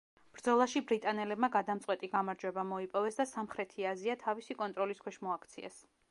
ბრძოლაში 0.35 0.81
ბრიტანელებმა 0.91 1.49
გადამწყვეტი 1.55 2.07
გამარჯვება 2.13 2.63
მოიპოვეს 2.69 3.19
და 3.19 3.25
სამხრეთი 3.33 3.85
აზია 3.91 4.15
თავისი 4.23 4.57
კონტროლის 4.63 5.05
ქვეშ 5.05 5.21
მოაქციეს. 5.27 5.79